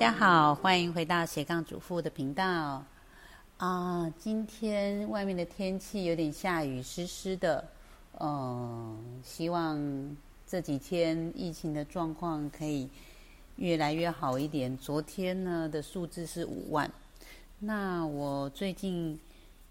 [0.00, 2.82] 大家好，欢迎回到斜杠主妇的频道
[3.58, 4.10] 啊！
[4.18, 7.62] 今天外面的天气有点下雨，湿湿的。
[8.18, 10.16] 嗯，希望
[10.46, 12.88] 这几天疫情的状况可以
[13.56, 14.74] 越来越好一点。
[14.78, 16.90] 昨天呢的数字是五万，
[17.58, 19.20] 那我最近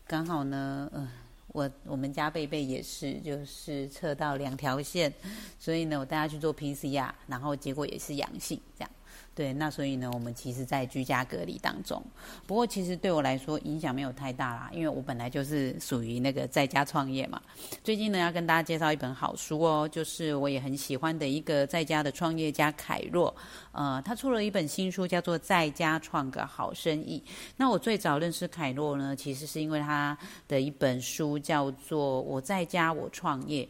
[0.06, 1.10] 刚好呢，呃，
[1.48, 5.12] 我我们家贝贝也是，就是测到两条线，
[5.58, 8.92] 所以呢，我带他去做 PCR，然后结果也是阳性，这样。
[9.40, 12.04] 对，那所以呢，我们其实，在居家隔离当中。
[12.46, 17.42] 不过，其实对我来说影响没有太大啦，因为我本来就是属于那个在家创业嘛。
[17.82, 23.34] 最近呢，要跟大家介绍一本好书哦，就是我也很喜欢的一个在家的创业家凯若。
[23.72, 27.24] 呃，他出了一本新书，叫做《在家创个好生意》。
[27.56, 30.18] 那我最早认识凯若呢，其实是因为他
[30.50, 33.64] 的一本书叫做《我在家我创业》。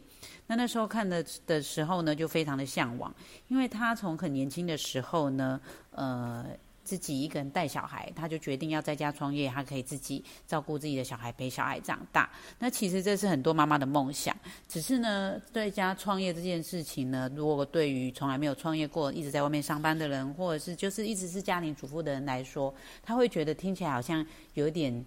[0.47, 3.13] 那那时候看的的时候呢，就非常的向往，
[3.47, 5.59] 因为他从很年轻的时候呢，
[5.91, 6.45] 呃，
[6.83, 12.29] 自己一个人带小孩，他就决定要在家创业，他可以自己照顾自己的小孩，陪小孩长大。
[12.57, 14.35] 那其实这是很多妈妈的梦想，
[14.67, 24.25] 只是呢，在家创业这件事情呢，如果对于从来没有创业过、一直在外面上班的人，或者是就是一直是家庭主妇的人来说，他会觉得听起来好像
[24.55, 25.05] 有点。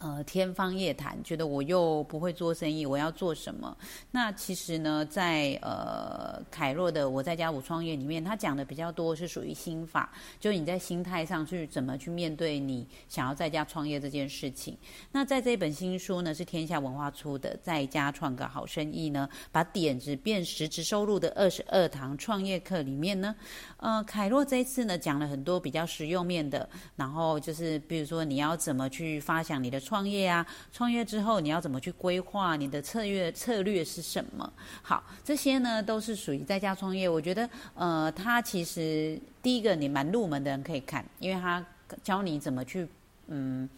[0.00, 3.76] 呃，天方夜谭，觉得我又不会做生意，我要做什么？
[4.10, 14.74] 那其实呢，在呃凯洛的《我在家我创业》里面，他讲的比较多是属于心法，就你在心态上去怎么去面对你想要在家创业这件事情。
[15.12, 23.36] 那在这本新书呢，是天下文化出的《在家创个好生意》呢，把点子变实质收入的二十二堂创业课里面呢，
[23.76, 29.78] 呃，凯洛这一次呢讲了很多比较实用面的，然后就是比如说你要怎么去发想你的。
[29.90, 32.54] 创业啊，创业之后你要怎么去规划？
[32.54, 34.52] 你的策略策略是什么？
[34.82, 37.08] 好，这些呢都是属于在家创业。
[37.08, 41.64] 我觉得，呃，它其实第一个你蛮入门的人可以看，因为它
[42.04, 42.86] 教你怎么去，
[43.26, 43.68] 嗯。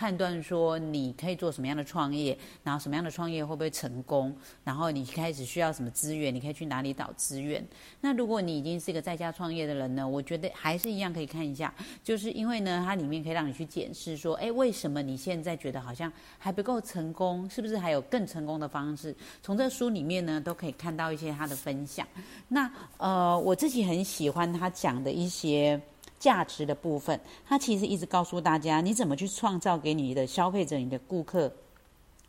[0.00, 2.34] 判断说你可以做什么样的创业，
[2.64, 4.34] 然后什么样的创业会不会成功，
[4.64, 7.62] 然后你开始需要什么资源，你可以去哪里找资源。
[8.00, 17.46] 那如果你已经是一个在家创业的人呢，我觉得还是一样可以看一下，就是因为呢，它里面可以让你去检视说，哎，为什么你现在觉得好像还不够成功？
[17.50, 19.14] 是不是还有更成功的方式？
[19.42, 22.08] 从这书里面呢，都可以看到一些他的分享。
[22.48, 25.78] 那呃，我自己很喜欢他讲的一些。
[26.20, 31.50] 价值的部分，他其实一直告诉大家，你怎么去创造给你的消费者、你的顾客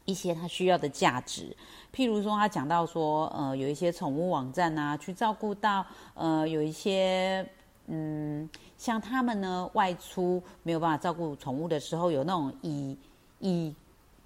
[0.06, 1.56] 一些他需要的价值。
[1.94, 7.46] 譬如说，他讲到说，呃，有一些宠物网站啊，去照顾到，呃，有一些，
[7.88, 12.98] 嗯，像他们呢外出没有办法照顾宠物的时候，有那种以
[13.40, 13.76] 以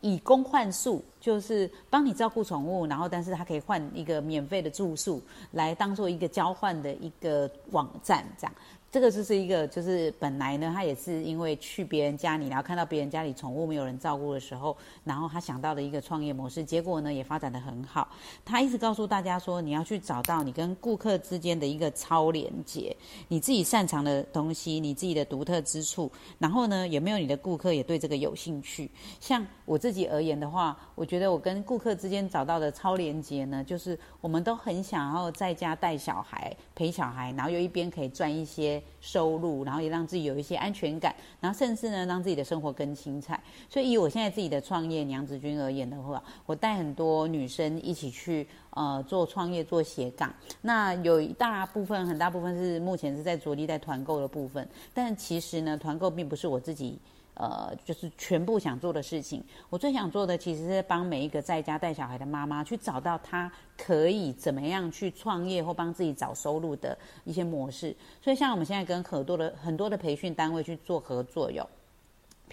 [0.01, 5.19] 以工换宿，就是帮你照顾宠物，然后但是他可以换一个免费的住宿，
[5.53, 8.53] 来当做一个交换的一个网站，这样。
[8.95, 14.73] 这个就是一个，就是本来呢，他也是因为去别人家里，然后看到别人家里宠物没有人照顾的时候，
[15.03, 18.07] 然后他想到的一个创业模式，结果呢也发展的很好。
[18.45, 22.95] 他一直告诉大家说，你要去找到你跟顾客之间的一个超连接，
[23.27, 28.89] 你自己擅长的东西，你自己的独特之处，然后呢有没有你的顾客也对这个有兴趣？
[29.19, 38.81] 像我自己而言的话，我觉得我跟顾客之间找到的超连接呢，就是我们都很想要在家带小孩、陪小孩，然后又一边可以赚一些。
[39.01, 43.41] 收入，然后也让自己有一些安全感，然后甚至呢，让自己的生活更精彩。
[43.69, 50.33] 所以以我现在自己的创业娘子军而言的话，我带很多女生一起去呃做创业做斜杠。
[50.61, 56.97] 那有一大部分很大部分是目前是在着力在团购的部分，但其实呢，团购并不是我自己。
[57.35, 59.43] 呃，就是全部想做的事情。
[59.69, 67.95] 我最想做的，其实是帮每一个在家带小孩的妈妈，去找到她可以怎么样去创业或帮自己找收入的一些模式。
[68.21, 71.67] 所以，像我们现在跟很多的很多的培训单位去做合作，有。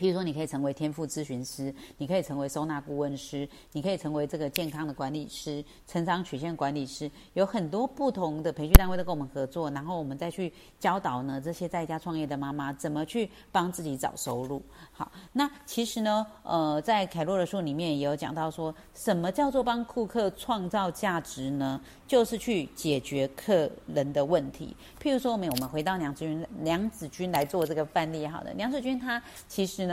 [0.03, 14.61] 譬如说，你可以成为天赋咨询师，你可以成为收纳顾问师，你可以成为这个健康的管理师、成长曲线管理师，有很多不同的培训单位都跟我们合作，然后我们再去教导呢这些在家创业的妈妈怎么去帮自己找收入。
[14.91, 21.81] 好，那其实呢，呃，在凯洛的书里面也有讲到说，什么叫做帮顾客创造价值呢？
[22.09, 24.77] 就是去解决客人的问题。
[25.01, 29.92] 譬如说，我们我们回到娘子军，娘子军来做这个范例，好的，娘子军他其实呢，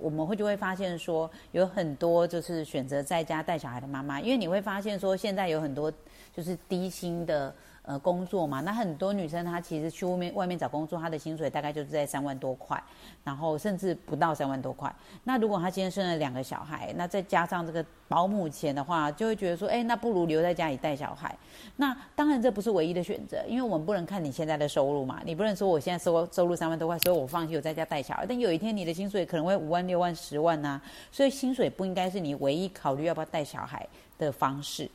[0.00, 5.92] 我们会就会发现说，有很多就是选择在家带小孩的妈妈，因为你会发现说，现在有很多
[6.34, 7.54] 就是低薪的。
[7.86, 8.60] 呃工作嘛。
[8.60, 12.78] 那很多女生她其实去外面外面找工作，她的薪水大概就是在三万多块，
[13.24, 14.94] 然后甚至不到三万多块。
[15.24, 21.36] 那如果她今天生了两个小孩，那再加上这个保姆钱的话，就会觉得说，哎，那不如留在家里带小孩。
[21.76, 28.26] 那当然这不是唯一的选择，因为我们不能看你现在的收入嘛，你不能说我现在收收入三万多块，所以我放弃我在家带小孩。
[28.26, 30.80] 但有一天你的薪水可能会五万、六万、十万呐，
[31.10, 33.86] 所以薪水不应该是你唯一考虑要不要带小孩
[34.18, 34.88] 的方式。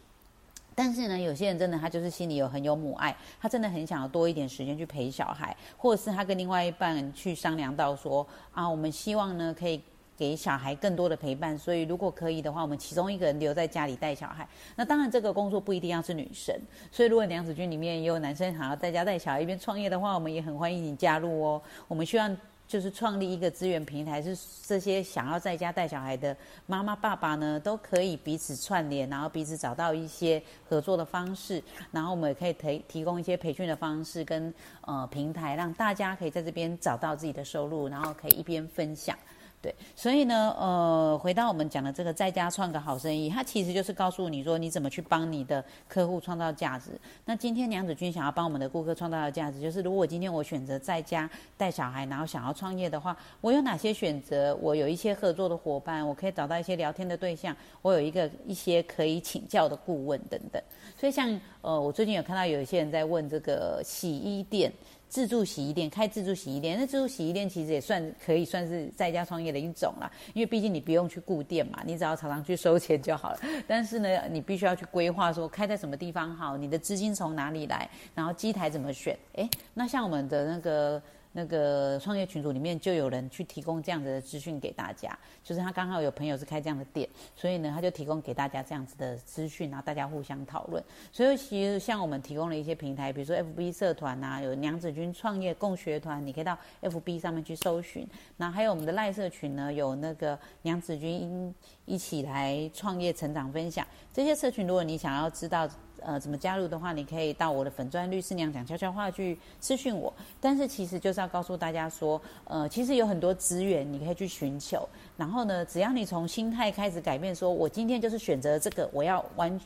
[0.83, 9.79] 但是呢，有些人真的他就是心里有很有母爱，他真的很想要多一点时间去陪小孩，或者是他跟另外一半去商量到说啊，我们希望呢可以
[10.17, 14.47] 给小孩更多的陪伴，所以如果可以的话，我们其中一个人留在家里带小孩。
[14.75, 16.59] 那当然这个工作不一定要是女生，
[16.91, 21.61] 所以如果娘子军里面也有男生想要在家带小孩一边创业的话，我们也很欢迎你加入哦。
[21.87, 22.35] 我们希望。
[22.71, 24.33] 就是创立一个资源平台，是
[24.65, 26.33] 这些想要在家带小孩的
[26.65, 34.53] 妈妈爸爸呢，都可以彼此串联，然后彼此找到一些合作的方式，然后我们也可以提提供一些培训的方式跟
[34.85, 39.17] 呃平台，让大家可以在这边找到自己的收入，然后可以一边分享。
[39.61, 46.89] 对，所以呢，呃，回到我们讲的这个在家创个好生意，它其实就是告诉你说你怎么去帮你的客户创造价值。
[47.25, 54.57] 那今天娘子军想要帮我们的顾客创造的价值，就是如果今天我选择在家带小孩，然后想要创业的话，我有哪些选择？
[54.59, 60.59] 我有一些合作的伙伴，我可以找到一些聊天的对象，我有一个一些可以请教的顾问等等。
[60.97, 64.73] 所以像呃，我最近有看到有一些人在问这个洗衣店。
[65.11, 73.39] 自助洗衣店开自助洗衣店，那自助洗衣店其实也算可以算是在家创业的一种啦，因为毕竟你不用去顾店嘛，你只要常常去收钱就好了。
[73.67, 79.19] 但是呢，你必须要去规划说开在什么地方好，你的资金从哪里来，然后机台怎么选。
[79.33, 81.03] 诶，那像我们的那个。
[81.33, 90.83] 那个创业群组里面就有人去提供这样子的资讯给大家，就是他刚好有朋友是开这样的店，所以呢他就提供给大家这样子的资讯，然后大家互相讨论。
[91.11, 98.07] 所以其实像我们提供了一些平台，比如说 FB 社团呐，有娘子军创业共学团，你可以到 FB 上面去搜寻。
[98.37, 101.53] 那还有我们的赖社群呢，有那个娘子军
[101.85, 103.87] 一起来创业成长分享。
[104.13, 105.69] 这些社群如果你想要知道。
[106.03, 110.13] 呃，怎么加入的话，你可以到我的粉钻律师娘讲悄悄话去私讯我。
[110.39, 114.87] 但是其实就是要告诉大家说，呃，其实有很多资源你可以去寻求。
[115.15, 119.59] 然后呢，只要你从心态开始改变，说我今天就是选择这个，我要完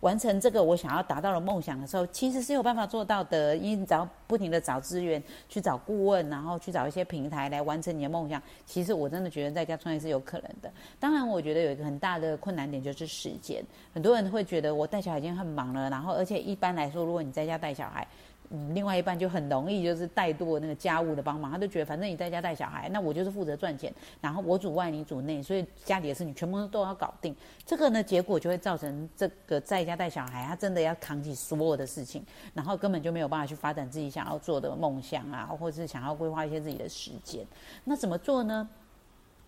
[0.00, 3.56] 完成这个我想要达到的梦想的时候，其实是有办法做到的。
[3.56, 8.42] 因为你只要不停的找资源，去找顾问，然后去找一些平台来完成你的梦想。
[8.66, 10.70] 其实我真的觉得在家创业是有可能的。
[11.00, 13.64] 当然，我觉得有一个很大的困难点就是时间。
[13.92, 18.06] 很多人会觉得我带小孩已经很忙了，然后而且一般来说，如果你在家带小孩。
[18.50, 27.36] 嗯，另外一半就很容易就是怠惰那个家务的帮忙，他就觉得反正你在家带小孩，那我就是负责赚钱，然后我主外你主内，所以家里的事你全部都要搞定。
[27.66, 32.24] 这个呢，结果就会造成这个在家带小孩，他真的要扛起所有的事情，
[32.54, 37.46] 然后根本就没有办法去发展自己想要做的梦想啊，或者是想要规划一些自己的时间。
[37.84, 38.66] 那怎么做呢？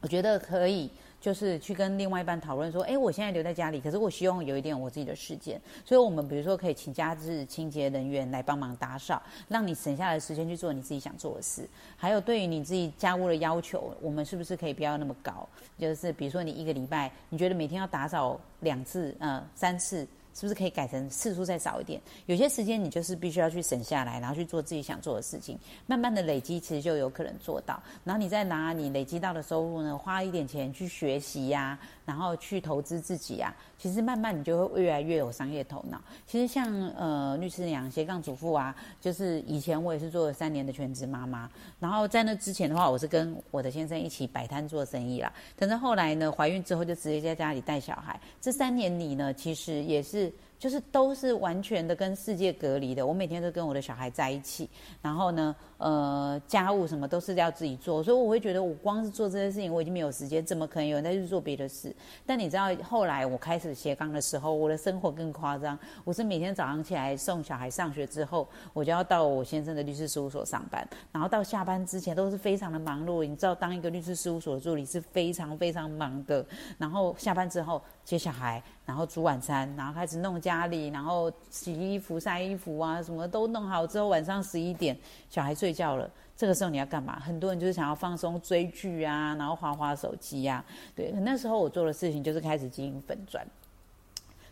[0.03, 0.91] 我觉得可以。
[1.21, 11.69] 就是去跟另外一半讨论说，哎，我现在留在家里，可是我希望有一点我自己的时间，所以我们比如说可以请家事清洁人员来帮忙打扫，让你省下来的时间去做你自己想做的事。
[11.97, 15.47] 还有对于你自己家务的要求，我们是不是可以不要那么高？
[15.79, 20.07] 就是比如说你一个礼拜，你觉得每天要打扫两次，呃，三次。
[20.41, 22.01] 是不是可以改成次数再少一点？
[22.25, 27.79] 有些时间你就是必须要去省下来，然后去做自己想做的事情，慢慢的累积，其实就有可能做到。
[28.05, 31.79] 然后你再拿你累积到的收入呢，花一点钱去学习呀，
[32.11, 36.03] 然后去投资自己啊，其实慢慢你就会越来越有商业头脑。
[36.27, 36.67] 其实像
[36.99, 45.33] 呃律师娘斜杠主妇啊，就是以前我也是做了三年的全职妈妈，然后在那之前的话，我是跟我的先生一起摆摊做生意啦。
[45.55, 48.21] 但是后来呢，怀孕之后就直接在家里带小孩。
[48.41, 50.33] 这三年里呢，其实也是。
[50.61, 53.05] 就是都是完全的跟世界隔离的。
[53.05, 54.71] 我每天都跟我的小孩在一起，
[55.03, 55.57] 然后呢。
[55.81, 61.91] 呃，家务什么都是要自己做，所以我会觉得我光是做这些事情，我已经没有时间，怎么可能有人再去做别的事？
[62.27, 65.79] 但你知道，后来我开始斜杠的时候，我的生活更夸张。
[66.05, 73.25] 我是每天早上起来送小孩上学之后，我就要到我先生的律师事务所上班，然后到下班之前都是非常的忙碌。
[73.25, 76.45] 你知道，当一个律师事务所助理是非常非常忙的。
[76.77, 84.95] 然后下班之后接小孩，然后煮晚餐，然后开始弄家家里，然后洗衣服、晒衣服啊，什么都弄好之后，晚上十一点
[85.31, 85.71] 小孩睡。
[85.71, 87.19] 觉了，这个时候你要干嘛？
[87.21, 90.63] 很多人就是想要放松、追剧啊，然后划划手机呀。
[90.97, 93.47] 对，那时候我做的事情就是开始经营粉砖，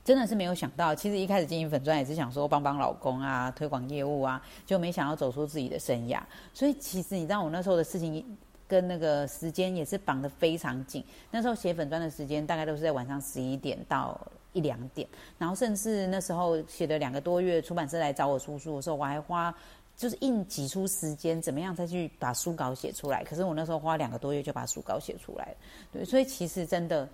[0.04, 6.20] 真的是没有想到，其实一开始经营粉钻也是想说帮帮老公啊，推广业务啊，就没想要走出自己的生涯。
[6.54, 8.24] 所以其实你知道，我那时候的事情
[8.68, 11.04] 跟那个时间也是绑得非常紧。
[11.32, 14.18] 那时候写粉钻的时间大概都是在晚上十一点到。
[14.58, 15.06] 一两点，
[15.38, 19.54] 然后甚至那时候写了两个多月，出版社来找我出书的时候，我还花
[19.96, 23.22] 就是硬挤出时间，怎么样再去把书稿写出来。
[23.24, 25.54] 可是我那时候花两个多月就把书稿写出来
[25.92, 27.08] 对，所以其实真的。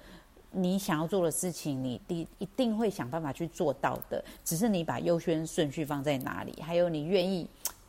[0.57, 7.45] 你想要做的事情，你第一定会想办法去做到的，只是你把优先顺序放在哪里，还有你愿意。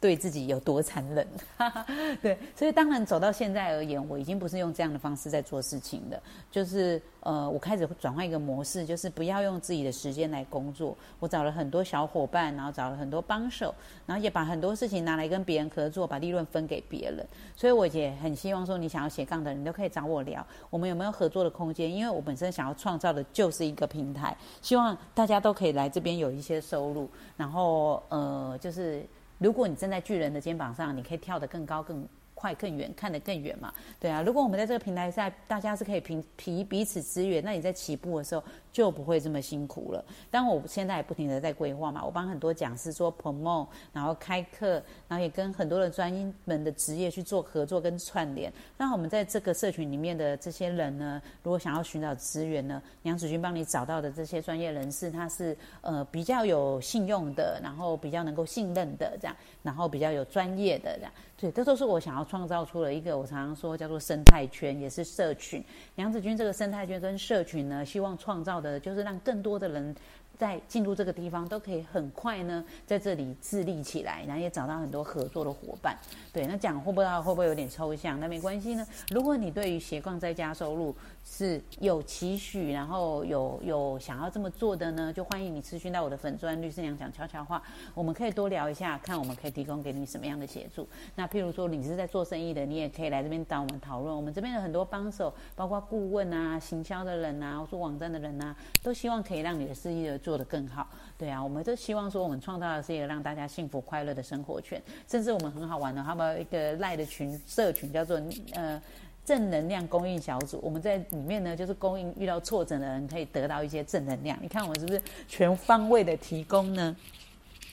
[0.06, 1.28] 对自己有多残忍？
[2.22, 6.22] 对，所以当然走到现在而言，我已经不是用这样的方式在做事情的，
[6.52, 10.96] 就是呃，我开始转换一个模式，就是不要用自己的时间来工作。
[11.20, 13.74] 我找了很多小伙伴，然后找了很多帮手，
[14.06, 17.26] 然后也把很多事情拿来跟别人合作，把利润分给别人。
[17.56, 21.92] 所以我也很希望说，你想要斜杠的人都可以找我聊，我们有没有合作的空间？
[21.92, 29.04] 因为我本身想要创造的就是一个平台，希望大家都可以来这边有一些收入，然后呃，就是。
[29.38, 32.08] 如果你站在巨人的肩膀上，你可以跳得更高、更。
[32.38, 33.74] 快更远，看得更远嘛？
[33.98, 38.44] 对啊，如果我们在这个平台上，大家是可以平彼彼此支援，那你在起步的时候
[38.76, 40.04] 就不会这么辛苦了。
[40.30, 46.12] 但我现在也不停的在规划嘛，我帮很多讲师做 promo，然后开课，然后也跟很多的专
[46.44, 48.52] 门的职业去做合作跟串联。
[48.78, 61.12] 那我们在这个社群里面的这些人呢，如果想要寻找资源呢，杨子君帮你找到的这些专业人士，他是呃比较有信用的，然后比较能够信任的这样，然后比较有专业的这样。
[61.38, 65.64] 对，这都是我想要创造出了一个我常常说叫做生态圈，也是社群。
[65.96, 69.96] 杨子君这个生态圈跟社群呢，希望创造呃就是让更多的人。
[70.38, 75.98] 在进入这个地方都可以很快呢，在这里自立起来，然后也找到很多合作的伙伴。
[76.34, 78.20] 对，那讲会不会会不会有点抽象？
[78.20, 78.86] 那没关系呢。
[79.10, 87.62] 如果你对于斜杠在家收入是有期许，然后有有想要这么做的呢，就欢迎你咨询到我的粉钻律师娘讲悄悄话，
[87.94, 90.88] 我们可以多聊一下，看我们可以提供给你什么样的协助。
[91.16, 94.16] 那譬如说你是在做生意的，你也可以来这边找我们讨论。
[94.16, 100.18] 我们这边有很多帮手，包括顾问啊、行销的人啊、做网站的人啊，都希望可以让你的事业。
[100.26, 100.88] 做得更好，
[101.20, 108.20] 对啊，我们都希望说，我们创造的是一个让大家幸福快乐的生活圈，甚至我们很好玩的，他们一个赖的群社群，叫做
[108.54, 108.82] 呃
[109.24, 114.36] 正能量供应小组，我们在里面呢，就是供应遇到挫折的人可以得到一些正能量。
[114.42, 116.96] 你看我们是不是全方位的提供呢？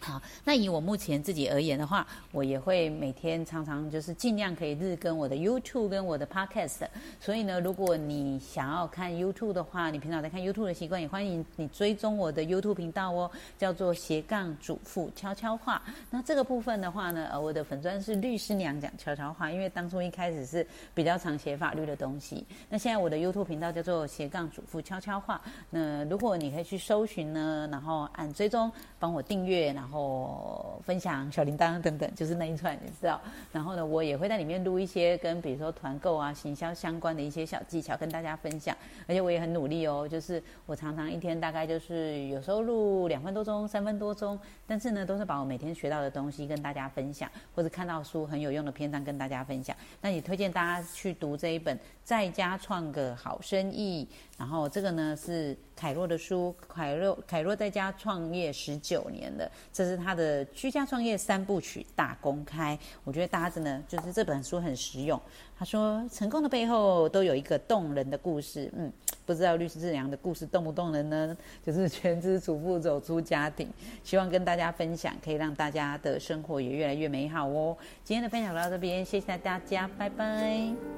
[0.04, 6.88] 好，那以我目前自己而言的话，我也会每天常常就是尽量可以日更我的 YouTube 跟我的 Podcast。
[7.20, 15.80] 所以呢，如果你想要看 YouTube 的话，你平常在看 YouTube 的习惯，也欢迎你追踪我的 YouTube 频道哦，叫做斜杠主妇悄悄话。
[16.10, 22.44] 那这个部分的话呢，呃，我的粉砖是律师娘讲悄悄话，因为当初一开始是比较常写法律的东西。
[22.68, 25.40] 那现在我的 YouTube 频道叫做斜杠主妇悄悄话。
[25.70, 28.68] 那如果你可以去搜寻呢，然后按追踪，
[28.98, 29.91] 帮我订阅，然后。
[29.92, 33.20] 然后分享小铃铛等等，就是那一串，你知道。
[33.52, 38.74] 然后呢，我也会在里面录一些跟比如说团购啊、行销相关的一些小技巧，跟大家分享。
[39.06, 49.76] 而且我也很努力哦，就是我常常一天大概就是有时候录两分多钟、三分多钟，但是呢，都是把我每天学到的东西跟大家分享，或者看到书很有用的篇章跟大家分享。
[50.00, 54.08] 那也推荐大家去读这一本《在家创个好生意》。
[54.38, 59.48] 然后这个呢是凯洛的书，凯洛凯洛在家创业十九年了，
[59.82, 62.78] 这是他的居家创业三部曲大公开。
[63.02, 65.20] 我觉得大家真的就是这本书很实用。
[65.58, 68.70] 他说成功的背后都有一个动人的故事。
[68.76, 68.92] 嗯，
[69.26, 71.36] 不知道律师志良的故事动不动人呢？
[71.64, 73.68] 就是全职主妇走出家庭，
[74.04, 77.76] 希望跟大家分享，可以让大家的生活也越来越美好哦。
[78.04, 80.91] 今天的分享到这边，谢谢大家，拜拜。